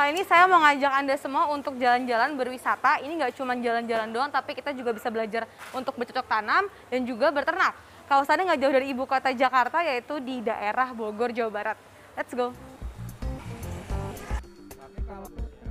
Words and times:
Kali 0.00 0.16
ini 0.16 0.24
saya 0.24 0.48
mau 0.48 0.64
ngajak 0.64 0.92
Anda 0.96 1.12
semua 1.20 1.52
untuk 1.52 1.76
jalan-jalan 1.76 2.32
berwisata. 2.32 3.04
Ini 3.04 3.20
nggak 3.20 3.36
cuma 3.36 3.52
jalan-jalan 3.52 4.08
doang, 4.08 4.32
tapi 4.32 4.56
kita 4.56 4.72
juga 4.72 4.96
bisa 4.96 5.12
belajar 5.12 5.44
untuk 5.76 5.92
bercocok 5.92 6.24
tanam 6.24 6.72
dan 6.88 7.04
juga 7.04 7.28
berternak. 7.28 7.76
Kawasannya 8.08 8.48
nggak 8.48 8.60
jauh 8.64 8.74
dari 8.80 8.96
ibu 8.96 9.04
kota 9.04 9.28
Jakarta, 9.36 9.84
yaitu 9.84 10.16
di 10.24 10.40
daerah 10.40 10.96
Bogor, 10.96 11.36
Jawa 11.36 11.52
Barat. 11.52 11.76
Let's 12.16 12.32
go! 12.32 12.56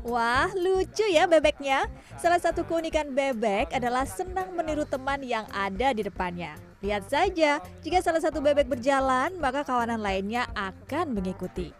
Wah, 0.05 0.53
lucu 0.53 1.09
ya 1.09 1.25
bebeknya. 1.25 1.89
Salah 2.21 2.37
satu 2.37 2.61
keunikan 2.61 3.09
bebek 3.09 3.73
adalah 3.73 4.05
senang 4.05 4.53
meniru 4.53 4.85
teman 4.85 5.25
yang 5.25 5.49
ada 5.49 5.89
di 5.89 6.05
depannya. 6.05 6.53
Lihat 6.85 7.09
saja, 7.09 7.57
jika 7.81 7.97
salah 8.05 8.21
satu 8.21 8.45
bebek 8.45 8.69
berjalan, 8.69 9.33
maka 9.41 9.65
kawanan 9.65 9.97
lainnya 9.97 10.45
akan 10.53 11.17
mengikuti. 11.17 11.73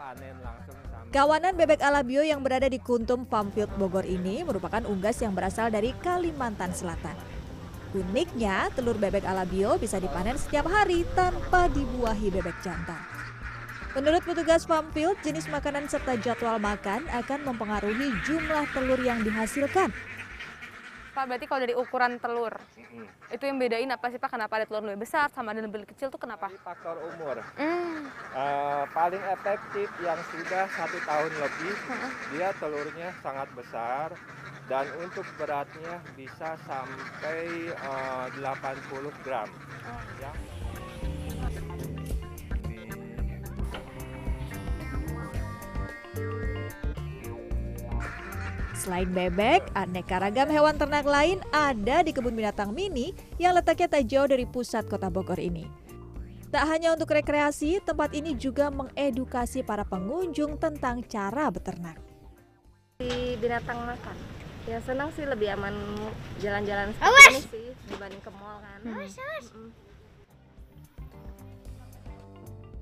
Kawanan 1.10 1.58
bebek 1.58 1.82
alabio 1.82 2.22
yang 2.22 2.46
berada 2.46 2.70
di 2.70 2.78
Kuntum 2.78 3.26
Farmfield 3.26 3.74
Bogor 3.82 4.06
ini 4.06 4.46
merupakan 4.46 4.86
unggas 4.86 5.18
yang 5.26 5.34
berasal 5.34 5.74
dari 5.74 5.90
Kalimantan 6.06 6.70
Selatan. 6.70 7.18
Uniknya, 7.98 8.70
telur 8.78 8.94
bebek 8.94 9.26
alabio 9.26 9.82
bisa 9.82 9.98
dipanen 9.98 10.38
setiap 10.38 10.70
hari 10.70 11.10
tanpa 11.18 11.66
dibuahi 11.74 12.30
bebek 12.30 12.54
jantan. 12.62 13.02
Menurut 13.98 14.22
petugas 14.22 14.70
Farmfield, 14.70 15.18
jenis 15.26 15.50
makanan 15.50 15.90
serta 15.90 16.14
jadwal 16.22 16.62
makan 16.62 17.10
akan 17.10 17.42
mempengaruhi 17.42 18.14
jumlah 18.30 18.70
telur 18.70 19.02
yang 19.02 19.26
dihasilkan. 19.26 19.90
Pak, 21.20 21.28
berarti 21.28 21.52
kalau 21.52 21.62
dari 21.68 21.76
ukuran 21.76 22.16
telur, 22.16 22.56
itu 23.28 23.44
yang 23.44 23.60
bedain 23.60 23.92
apa 23.92 24.08
sih 24.08 24.16
Pak? 24.16 24.32
Kenapa 24.32 24.56
ada 24.56 24.64
telur 24.64 24.88
lebih 24.88 25.04
besar 25.04 25.28
sama 25.36 25.52
ada 25.52 25.60
lebih 25.60 25.84
kecil 25.84 26.08
tuh 26.08 26.16
kenapa? 26.16 26.48
Ini 26.48 26.64
faktor 26.64 26.96
umur. 26.96 27.44
Hmm, 27.60 28.08
Eh, 28.40 28.84
paling 28.96 29.20
efektif 29.28 29.92
yang 30.00 30.16
sudah 30.32 30.64
satu 30.72 30.96
tahun 31.04 31.32
lebih, 31.44 31.76
dia 32.32 32.56
telurnya 32.56 33.12
sangat 33.20 33.52
besar 33.52 34.16
dan 34.72 34.88
untuk 35.04 35.28
beratnya 35.36 36.00
bisa 36.16 36.56
sampai 36.64 37.68
eh, 37.68 38.26
80 38.40 39.12
gram. 39.20 39.52
Ya. 40.24 40.32
Selain 48.80 49.12
bebek, 49.12 49.76
aneka 49.76 50.24
ragam 50.24 50.48
hewan 50.48 50.80
ternak 50.80 51.04
lain 51.04 51.44
ada 51.52 52.00
di 52.00 52.16
kebun 52.16 52.32
binatang 52.32 52.72
mini 52.72 53.12
yang 53.36 53.52
letaknya 53.52 53.92
tak 53.92 54.08
jauh 54.08 54.24
dari 54.24 54.48
pusat 54.48 54.88
kota 54.88 55.12
Bogor 55.12 55.36
ini. 55.36 55.68
Tak 56.48 56.64
hanya 56.64 56.96
untuk 56.96 57.12
rekreasi, 57.12 57.84
tempat 57.84 58.16
ini 58.16 58.40
juga 58.40 58.72
mengedukasi 58.72 59.68
para 59.68 59.84
pengunjung 59.84 60.56
tentang 60.56 61.04
cara 61.04 61.52
beternak. 61.52 62.00
di 63.00 63.40
binatang 63.40 63.80
makan 63.88 64.18
ya 64.68 64.76
senang 64.84 65.08
sih 65.16 65.24
lebih 65.24 65.56
aman 65.56 65.72
jalan-jalan 66.44 66.92
seperti 66.92 67.24
ini 67.32 67.42
sih 67.48 67.68
dibanding 67.88 68.20
ke 68.20 68.32
mall 68.36 68.60
kan 68.60 68.80
Mm-mm. 68.84 69.72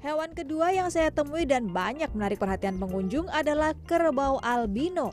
Hewan 0.02 0.34
kedua 0.34 0.73
yang 0.73 0.90
saya 0.90 1.14
temui 1.14 1.45
dan 1.45 1.70
banyak 1.70 2.09
menarik 2.18 2.42
perhatian 2.42 2.81
pengunjung 2.81 3.30
adalah 3.34 3.73
kerbau 3.90 4.38
albino. 4.45 5.09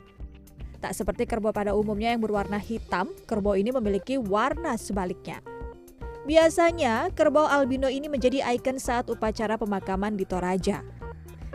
Tak 0.85 0.93
seperti 0.93 1.25
kerbau 1.25 1.49
pada 1.49 1.73
umumnya 1.73 2.13
yang 2.13 2.21
berwarna 2.21 2.61
hitam, 2.61 3.09
kerbau 3.25 3.57
ini 3.57 3.73
memiliki 3.73 4.21
warna 4.21 4.77
sebaliknya. 4.77 5.41
Biasanya, 6.29 7.09
kerbau 7.09 7.49
albino 7.49 7.89
ini 7.89 8.05
menjadi 8.05 8.45
ikon 8.53 8.77
saat 8.77 9.09
upacara 9.09 9.57
pemakaman 9.57 10.13
di 10.13 10.29
Toraja. 10.29 10.85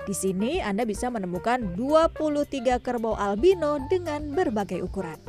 Di 0.02 0.10
sini 0.10 0.58
Anda 0.58 0.82
bisa 0.82 1.14
menemukan 1.14 1.78
23 1.78 2.82
kerbau 2.82 3.14
albino 3.14 3.78
dengan 3.86 4.34
berbagai 4.34 4.82
ukuran. 4.82 5.22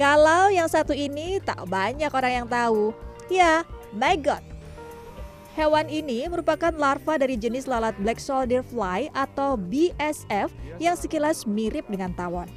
Kalau 0.00 0.48
yang 0.48 0.72
satu 0.72 0.96
ini 0.96 1.44
tak 1.44 1.60
banyak 1.68 2.08
orang 2.08 2.32
yang 2.32 2.48
tahu. 2.48 2.96
Ya, 3.28 3.68
maggot. 3.92 4.53
Hewan 5.54 5.86
ini 5.86 6.26
merupakan 6.26 6.74
larva 6.74 7.14
dari 7.14 7.38
jenis 7.38 7.70
lalat 7.70 7.94
black 8.02 8.18
soldier 8.18 8.66
fly 8.66 9.06
atau 9.14 9.54
BSF 9.54 10.50
yang 10.82 10.98
sekilas 10.98 11.46
mirip 11.46 11.86
dengan 11.86 12.10
tawon. 12.10 12.50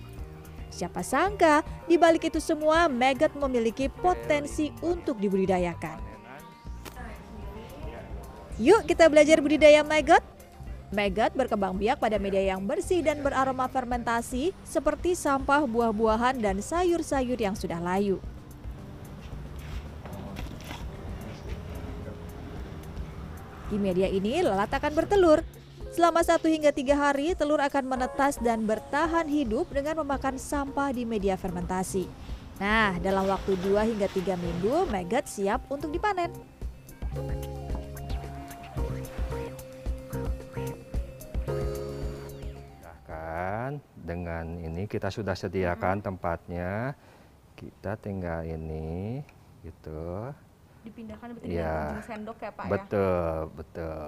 Siapa 0.74 1.06
sangka, 1.06 1.62
di 1.86 1.94
balik 1.94 2.26
itu 2.26 2.42
semua 2.42 2.90
maggot 2.90 3.30
memiliki 3.38 3.86
potensi 3.86 4.74
untuk 4.82 5.22
dibudidayakan. 5.22 6.02
Yuk 8.58 8.90
kita 8.90 9.06
belajar 9.06 9.38
budidaya 9.46 9.86
maggot. 9.86 10.26
Maggot 10.90 11.38
berkembang 11.38 11.78
biak 11.78 12.02
pada 12.02 12.18
media 12.18 12.58
yang 12.58 12.66
bersih 12.66 13.06
dan 13.06 13.22
beraroma 13.22 13.70
fermentasi 13.70 14.58
seperti 14.66 15.14
sampah 15.14 15.70
buah-buahan 15.70 16.42
dan 16.42 16.58
sayur-sayur 16.66 17.38
yang 17.38 17.54
sudah 17.54 17.78
layu. 17.78 18.18
Di 23.68 23.76
media 23.76 24.08
ini 24.08 24.40
lalat 24.40 24.72
akan 24.72 24.96
bertelur. 24.96 25.44
Selama 25.92 26.22
satu 26.24 26.48
hingga 26.48 26.72
tiga 26.72 26.96
hari, 26.96 27.36
telur 27.36 27.60
akan 27.60 27.84
menetas 27.84 28.40
dan 28.40 28.64
bertahan 28.64 29.26
hidup 29.28 29.68
dengan 29.74 30.04
memakan 30.06 30.40
sampah 30.40 30.94
di 30.94 31.04
media 31.04 31.36
fermentasi. 31.36 32.06
Nah, 32.62 32.98
dalam 33.02 33.28
waktu 33.30 33.54
2 33.60 33.86
hingga 33.86 34.08
3 34.10 34.38
minggu, 34.38 34.88
maggot 34.90 35.26
siap 35.28 35.66
untuk 35.68 35.92
dipanen. 35.92 36.30
Silahkan 42.78 43.82
dengan 43.94 44.58
ini 44.64 44.88
kita 44.88 45.12
sudah 45.12 45.36
sediakan 45.36 46.02
tempatnya. 46.02 46.96
Kita 47.58 47.98
tinggal 47.98 48.46
ini 48.46 49.22
gitu. 49.66 50.30
Dipindahkan 50.88 51.28
berarti 51.36 51.48
dengan 51.52 51.92
ujung 51.92 52.08
sendok 52.08 52.38
ya 52.40 52.52
Pak 52.56 52.64
ya? 52.64 52.72
Betul, 52.72 53.32
betul. 53.56 54.08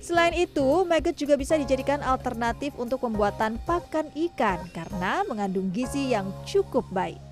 Selain 0.00 0.32
itu, 0.32 0.68
maggot 0.88 1.12
juga 1.12 1.36
bisa 1.36 1.60
dijadikan 1.60 2.00
alternatif 2.00 2.72
untuk 2.80 3.04
pembuatan 3.04 3.60
pakan 3.68 4.08
ikan 4.32 4.58
karena 4.72 5.20
mengandung 5.28 5.68
gizi 5.68 6.08
yang 6.16 6.32
cukup 6.48 6.88
baik. 6.88 7.29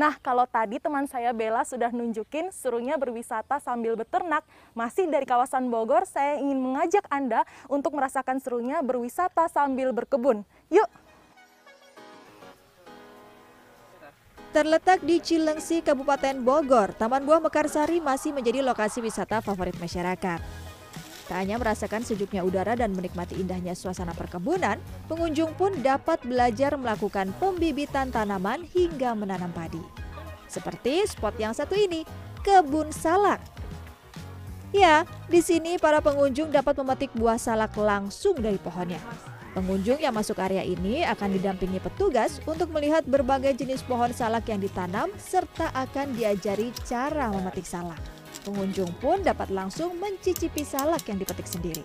Nah, 0.00 0.16
kalau 0.24 0.48
tadi 0.48 0.80
teman 0.80 1.04
saya 1.04 1.28
Bella 1.36 1.60
sudah 1.60 1.92
nunjukin 1.92 2.48
serunya 2.56 2.96
berwisata 2.96 3.60
sambil 3.60 4.00
beternak, 4.00 4.48
masih 4.72 5.04
dari 5.04 5.28
kawasan 5.28 5.68
Bogor, 5.68 6.08
saya 6.08 6.40
ingin 6.40 6.56
mengajak 6.56 7.04
Anda 7.12 7.44
untuk 7.68 7.92
merasakan 7.92 8.40
serunya 8.40 8.80
berwisata 8.80 9.44
sambil 9.52 9.92
berkebun. 9.92 10.40
Yuk! 10.72 10.88
Terletak 14.56 15.04
di 15.04 15.20
Cilengsi, 15.20 15.84
Kabupaten 15.84 16.40
Bogor, 16.40 16.96
Taman 16.96 17.20
Buah 17.28 17.44
Mekarsari 17.44 18.00
masih 18.00 18.32
menjadi 18.32 18.64
lokasi 18.64 19.04
wisata 19.04 19.44
favorit 19.44 19.76
masyarakat. 19.76 20.69
Tak 21.30 21.46
hanya 21.46 21.62
merasakan 21.62 22.02
sejuknya 22.02 22.42
udara 22.42 22.74
dan 22.74 22.90
menikmati 22.90 23.38
indahnya 23.38 23.78
suasana 23.78 24.10
perkebunan, 24.18 24.82
pengunjung 25.06 25.54
pun 25.54 25.70
dapat 25.78 26.18
belajar 26.26 26.74
melakukan 26.74 27.30
pembibitan 27.38 28.10
tanaman 28.10 28.66
hingga 28.74 29.14
menanam 29.14 29.54
padi. 29.54 29.78
Seperti 30.50 31.06
spot 31.06 31.38
yang 31.38 31.54
satu 31.54 31.78
ini, 31.78 32.02
kebun 32.42 32.90
salak. 32.90 33.38
Ya, 34.74 35.06
di 35.30 35.38
sini 35.38 35.78
para 35.78 36.02
pengunjung 36.02 36.50
dapat 36.50 36.74
memetik 36.82 37.14
buah 37.14 37.38
salak 37.38 37.78
langsung 37.78 38.34
dari 38.34 38.58
pohonnya. 38.58 38.98
Pengunjung 39.54 40.02
yang 40.02 40.14
masuk 40.14 40.34
area 40.42 40.66
ini 40.66 41.06
akan 41.06 41.30
didampingi 41.38 41.78
petugas 41.78 42.42
untuk 42.42 42.74
melihat 42.74 43.06
berbagai 43.06 43.54
jenis 43.54 43.86
pohon 43.86 44.10
salak 44.10 44.50
yang 44.50 44.58
ditanam 44.58 45.14
serta 45.14 45.70
akan 45.78 46.10
diajari 46.18 46.74
cara 46.82 47.30
memetik 47.30 47.66
salak. 47.66 48.19
Pengunjung 48.40 48.90
pun 48.96 49.20
dapat 49.20 49.52
langsung 49.52 49.96
mencicipi 49.96 50.64
salak 50.64 51.04
yang 51.06 51.20
dipetik 51.20 51.44
sendiri. 51.44 51.84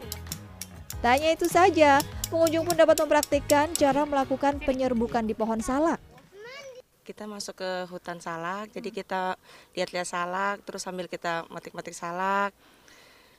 Tak 0.99 1.19
hanya 1.19 1.35
itu 1.35 1.45
saja, 1.45 1.99
pengunjung 2.27 2.65
pun 2.65 2.73
dapat 2.73 2.97
mempraktikkan 2.97 3.75
cara 3.75 4.03
melakukan 4.03 4.57
penyerbukan 4.57 5.21
di 5.21 5.33
pohon 5.33 5.59
salak. 5.59 5.99
kita 7.05 7.29
masuk 7.29 7.61
ke 7.61 7.85
hutan 7.93 8.17
salak 8.17 8.73
jadi 8.73 8.89
kita 8.89 9.37
lihat-lihat 9.77 10.09
salak 10.09 10.65
terus 10.65 10.81
sambil 10.81 11.05
kita 11.05 11.45
metik-metik 11.53 11.93
salak 11.93 12.49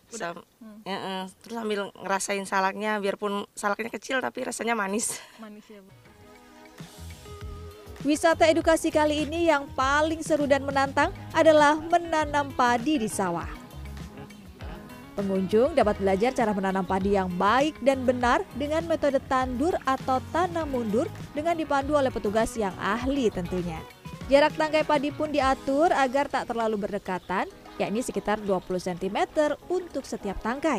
Sam- 0.07 0.47
Ya, 0.87 0.95
eh, 0.95 1.25
terus 1.43 1.59
sambil 1.59 1.91
ngerasain 1.99 2.47
salaknya 2.47 3.03
biarpun 3.03 3.43
salaknya 3.59 3.91
kecil 3.91 4.23
tapi 4.23 4.47
rasanya 4.47 4.79
manis 4.79 5.19
Manis 5.43 5.67
ya 5.67 5.83
Bu. 5.83 5.91
Wisata 8.07 8.47
edukasi 8.47 8.95
kali 8.95 9.27
ini 9.27 9.51
yang 9.51 9.67
paling 9.75 10.23
seru 10.23 10.47
dan 10.47 10.63
menantang 10.63 11.11
adalah 11.35 11.75
menanam 11.75 12.55
padi 12.55 13.03
di 13.03 13.11
sawah. 13.11 13.51
Pengunjung 15.19 15.75
dapat 15.75 15.99
belajar 15.99 16.31
cara 16.31 16.55
menanam 16.55 16.87
padi 16.87 17.19
yang 17.19 17.27
baik 17.35 17.75
dan 17.83 18.07
benar 18.07 18.47
dengan 18.55 18.87
metode 18.87 19.19
tandur 19.27 19.75
atau 19.83 20.23
tanam 20.31 20.71
mundur 20.71 21.11
dengan 21.35 21.59
dipandu 21.59 21.99
oleh 21.99 22.15
petugas 22.15 22.55
yang 22.55 22.79
ahli 22.79 23.27
tentunya. 23.27 23.83
Jarak 24.31 24.55
tangkai 24.55 24.87
padi 24.87 25.11
pun 25.11 25.35
diatur 25.35 25.91
agar 25.91 26.31
tak 26.31 26.47
terlalu 26.47 26.79
berdekatan, 26.79 27.51
yakni 27.75 28.07
sekitar 28.07 28.39
20 28.39 28.87
cm 28.87 29.19
untuk 29.67 30.07
setiap 30.07 30.39
tangkai. 30.47 30.79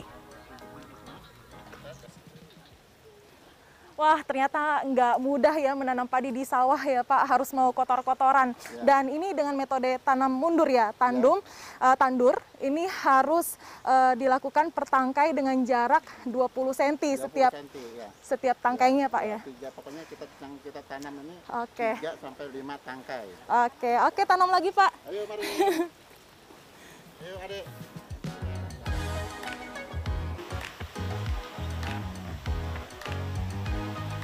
Wah, 3.98 4.22
ternyata 4.22 4.86
nggak 4.86 5.16
mudah 5.18 5.58
ya 5.58 5.74
menanam 5.74 6.06
padi 6.06 6.30
di 6.30 6.46
sawah 6.46 6.78
ya 6.78 7.02
Pak, 7.02 7.34
harus 7.34 7.50
mau 7.50 7.74
kotor-kotoran. 7.74 8.54
Dan 8.86 9.10
ini 9.10 9.34
dengan 9.34 9.58
metode 9.58 9.98
tanam 10.06 10.30
mundur 10.30 10.70
ya, 10.70 10.94
tandum, 11.02 11.42
eh, 11.82 11.96
tandur. 11.98 12.38
Ini 12.62 12.86
harus 13.02 13.58
eh, 13.82 14.14
dilakukan 14.22 14.70
per 14.70 14.86
tangkai 14.86 15.34
dengan 15.34 15.58
jarak 15.66 16.06
20 16.30 16.78
cm 16.78 17.26
setiap 17.26 17.50
senti, 17.50 17.82
ya. 17.98 18.08
setiap 18.22 18.58
tangkainya 18.62 19.10
Pak 19.10 19.24
ya. 19.26 19.40
Tiga 19.42 19.74
pokoknya 19.74 20.06
kita 20.06 20.26
yang 20.46 20.54
kita 20.62 20.82
tanam 20.86 21.14
ini 21.26 21.36
Oke. 21.58 21.98
tiga 21.98 22.14
sampai 22.22 22.46
lima 22.54 22.78
tangkai. 22.86 23.26
Oke, 23.66 23.92
oke 23.98 24.22
tanam 24.30 24.54
lagi 24.54 24.70
Pak. 24.70 24.92
Ayo 25.10 25.26
mari. 25.26 25.42
Ayo 27.26 27.34
adik. 27.42 27.97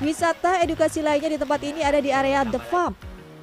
Wisata 0.03 0.59
edukasi 0.59 0.99
lainnya 0.99 1.31
di 1.31 1.39
tempat 1.39 1.63
ini 1.63 1.79
ada 1.79 2.03
di 2.03 2.11
area 2.11 2.43
The 2.43 2.59
Farm. 2.67 2.91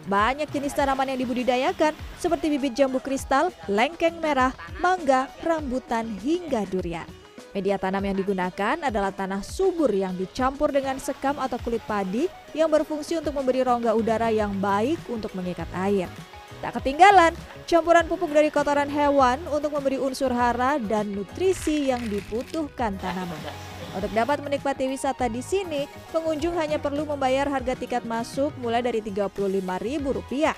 Banyak 0.04 0.52
jenis 0.52 0.76
tanaman 0.76 1.08
yang 1.08 1.16
dibudidayakan 1.24 1.96
seperti 2.20 2.52
bibit 2.52 2.76
jambu 2.76 3.00
kristal, 3.00 3.48
lengkeng 3.64 4.20
merah, 4.20 4.52
mangga, 4.76 5.32
rambutan, 5.40 6.20
hingga 6.20 6.68
durian. 6.68 7.08
Media 7.56 7.80
tanam 7.80 8.04
yang 8.04 8.12
digunakan 8.12 8.76
adalah 8.76 9.08
tanah 9.08 9.40
subur 9.40 9.88
yang 9.88 10.12
dicampur 10.20 10.68
dengan 10.68 11.00
sekam 11.00 11.40
atau 11.40 11.56
kulit 11.64 11.80
padi 11.88 12.28
yang 12.52 12.68
berfungsi 12.68 13.16
untuk 13.16 13.40
memberi 13.40 13.64
rongga 13.64 13.96
udara 13.96 14.28
yang 14.28 14.52
baik 14.60 15.00
untuk 15.08 15.32
mengikat 15.32 15.66
air. 15.72 16.12
Tak 16.60 16.76
ketinggalan, 16.76 17.32
campuran 17.64 18.04
pupuk 18.04 18.36
dari 18.36 18.52
kotoran 18.52 18.92
hewan 18.92 19.40
untuk 19.48 19.72
memberi 19.72 19.96
unsur 19.96 20.28
hara 20.28 20.76
dan 20.76 21.08
nutrisi 21.08 21.88
yang 21.88 22.04
dibutuhkan 22.04 23.00
tanaman. 23.00 23.69
Untuk 23.90 24.14
dapat 24.14 24.38
menikmati 24.38 24.86
wisata 24.86 25.26
di 25.26 25.42
sini, 25.42 25.90
pengunjung 26.14 26.54
hanya 26.54 26.78
perlu 26.78 27.02
membayar 27.02 27.50
harga 27.50 27.74
tiket 27.74 28.06
masuk 28.06 28.54
mulai 28.62 28.86
dari 28.86 29.02
Rp35.000. 29.02 30.54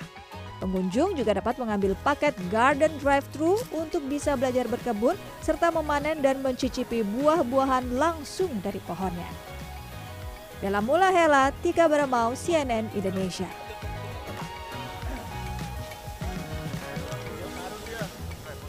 Pengunjung 0.61 1.17
juga 1.17 1.35
dapat 1.35 1.59
mengambil 1.59 1.97
paket 2.05 2.37
garden 2.47 2.93
drive-thru 3.01 3.59
untuk 3.73 4.05
bisa 4.05 4.37
belajar 4.37 4.69
berkebun 4.69 5.17
serta 5.43 5.73
memanen 5.73 6.21
dan 6.23 6.39
mencicipi 6.39 7.01
buah-buahan 7.03 7.97
langsung 7.97 8.53
dari 8.63 8.79
pohonnya. 8.85 9.27
Bella 10.63 10.79
Mula 10.79 11.11
Hela, 11.11 11.51
Tika 11.59 11.91
Baramau, 11.91 12.31
CNN 12.37 12.87
Indonesia. 12.95 13.62